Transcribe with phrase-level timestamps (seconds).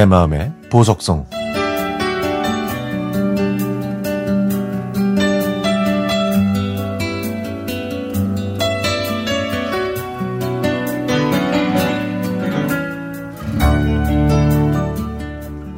[0.00, 1.26] 내 마음의 보석성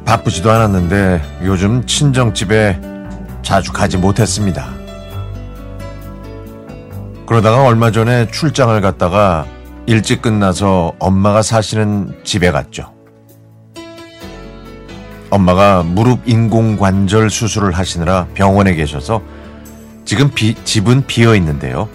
[0.05, 2.79] 바쁘지도 않았는데 요즘 친정집에
[3.41, 4.69] 자주 가지 못했습니다.
[7.25, 9.45] 그러다가 얼마 전에 출장을 갔다가
[9.85, 12.92] 일찍 끝나서 엄마가 사시는 집에 갔죠.
[15.33, 19.23] 엄마가 무릎 인공관절 수술을 하시느라 병원에 계셔서
[20.05, 21.89] 지금 비, 집은 비어 있는데요.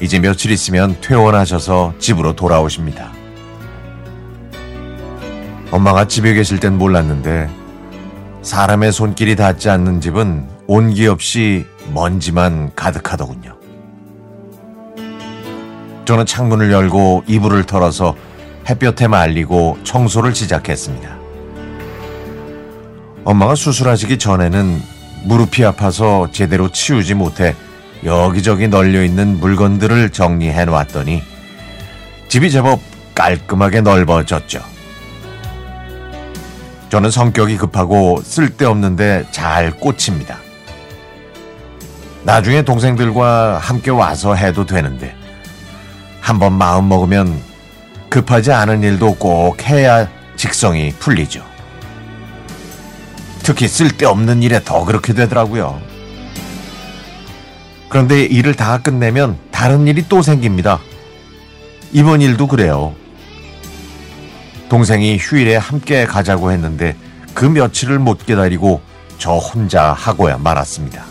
[0.00, 3.12] 이제 며칠 있으면 퇴원하셔서 집으로 돌아오십니다.
[5.70, 7.50] 엄마가 집에 계실 땐 몰랐는데
[8.40, 13.58] 사람의 손길이 닿지 않는 집은 온기 없이 먼지만 가득하더군요.
[16.06, 18.16] 저는 창문을 열고 이불을 털어서
[18.70, 21.19] 햇볕에 말리고 청소를 시작했습니다.
[23.24, 24.82] 엄마가 수술하시기 전에는
[25.24, 27.54] 무릎이 아파서 제대로 치우지 못해
[28.04, 31.22] 여기저기 널려 있는 물건들을 정리해 놨더니
[32.28, 32.80] 집이 제법
[33.14, 34.60] 깔끔하게 넓어졌죠.
[36.88, 40.38] 저는 성격이 급하고 쓸데없는데 잘 꽂힙니다.
[42.22, 45.14] 나중에 동생들과 함께 와서 해도 되는데
[46.20, 47.40] 한번 마음 먹으면
[48.08, 51.49] 급하지 않은 일도 꼭 해야 직성이 풀리죠.
[53.50, 55.82] 특히 쓸데없는 일에 더 그렇게 되더라고요.
[57.88, 60.78] 그런데 일을 다 끝내면 다른 일이 또 생깁니다.
[61.90, 62.94] 이번 일도 그래요.
[64.68, 66.94] 동생이 휴일에 함께 가자고 했는데
[67.34, 68.82] 그 며칠을 못 기다리고
[69.18, 71.02] 저 혼자 하고야 말았습니다.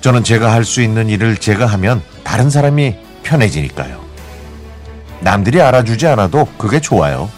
[0.00, 2.94] 저는 제가 할 수 있는 일을 제가 하면 다른 사람이
[3.24, 4.00] 편해지니까요.
[5.18, 7.28] 남들이 알아주지 않아도 그게 좋아요.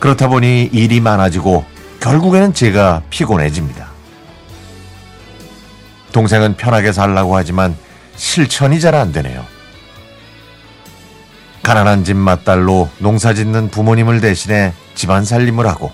[0.00, 1.64] 그렇다 보니 일이 많아지고
[2.00, 3.90] 결국에는 제가 피곤해집니다.
[6.12, 7.76] 동생은 편하게 살라고 하지만
[8.16, 9.44] 실천이 잘 안 되네요.
[11.62, 15.92] 가난한 집 맏딸로 농사 짓는 부모님을 대신해 집안 살림을 하고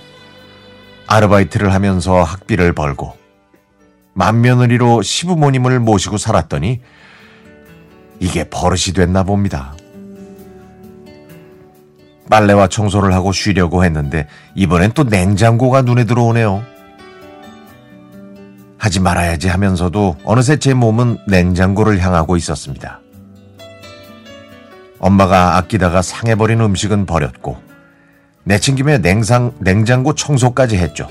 [1.09, 3.17] 아르바이트를 하면서 학비를 벌고
[4.15, 6.81] 맏며느리로 시부모님을 모시고 살았더니
[8.21, 9.75] 이게 버릇이 됐나 봅니다.
[12.31, 16.63] 빨래와 청소를 하고 쉬려고 했는데 이번엔 또 냉장고가 눈에 들어오네요.
[18.79, 23.01] 하지 말아야지 하면서도 어느새 제 몸은 냉장고를 향하고 있었습니다.
[24.99, 27.59] 엄마가 아끼다가 상해버린 음식은 버렸고
[28.45, 31.09] 내친김에 냉상, 냉장고 청소까지 했죠.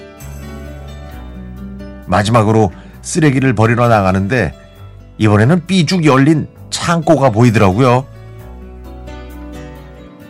[2.05, 2.71] 마지막으로
[3.01, 4.53] 쓰레기를 버리러 나가는데
[5.17, 8.05] 이번에는 삐죽 열린 창고가 보이더라고요.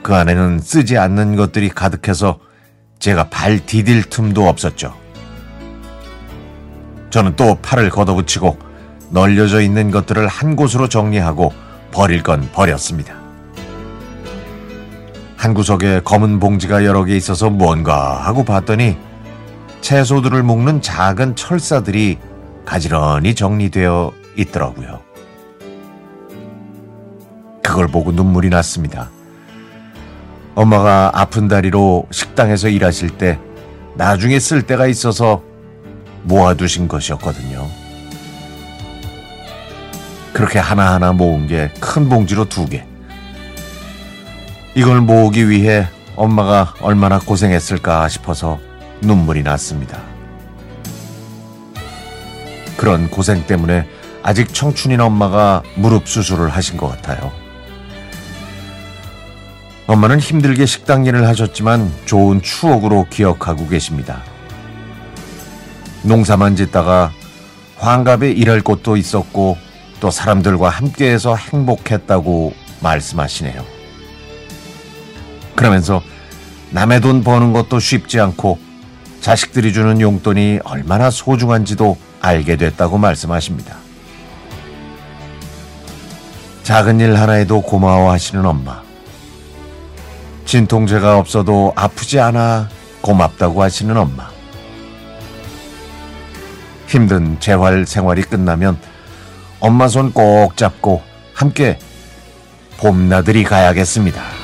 [0.06, 2.38] 그 안에는 쓰지 않는 것들이 가득해서
[3.00, 4.94] 제가 발 디딜 틈도 없었죠.
[7.10, 8.56] 저는 또 팔을 걷어붙이고
[9.10, 11.52] 널려져 있는 것들을 한 곳으로 정리하고
[11.92, 13.16] 버릴 건 버렸습니다.
[15.38, 19.00] 한 구석에 검은 봉지가 여러 개 있어서 뭔가 하고 봤더니
[19.82, 22.20] 채소들을 묶는 작은 철사들이
[22.64, 25.00] 가지런히 정리되어 있더라고요.
[27.64, 29.10] 그걸 보고 눈물이 났습니다.
[30.56, 33.40] 엄마가 아픈 다리로 식당에서 일하실 때
[33.96, 35.42] 나중에 쓸 때가 있어서
[36.24, 37.68] 모아두신 것이었거든요.
[40.34, 42.86] 그렇게 하나하나 모은 게 큰 봉지로 두 개.
[44.76, 48.60] 이걸 모으기 위해 엄마가 얼마나 고생했을까 싶어서
[49.02, 50.02] 눈물이 났습니다.
[52.76, 53.88] 그런 고생 때문에
[54.24, 57.32] 아직 청춘인 엄마가 무릎 수술을 하신 것 같아요.
[59.88, 64.24] 엄마는 힘들게 식당 일을 하셨지만 좋은 추억으로 기억하고 계십니다.
[66.04, 67.12] 농사만 짓다가
[67.78, 69.58] 환갑에 일할 곳도 있었고
[70.00, 73.64] 또 사람들과 함께해서 행복했다고 말씀하시네요.
[75.56, 76.02] 그러면서
[76.72, 78.60] 남의 돈 버는 것도 쉽지 않고
[79.22, 83.78] 자식들이 주는 용돈이 얼마나 소중한지도 알게 됐다고 말씀하십니다.
[86.64, 88.85] 작은 일 하나에도 고마워하시는 엄마.
[90.46, 92.70] 진통제가 없어도 아프지 않아
[93.02, 94.30] 고맙다고 하시는 엄마.
[96.88, 98.78] 힘든 재활 생활이 끝나면
[99.60, 101.02] 엄마 손 꼭 잡고
[101.34, 101.80] 함께
[102.78, 104.35] 봄나들이 가야겠습니다.